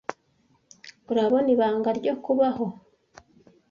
[1.11, 2.65] Urabona, ibanga ryo kubaho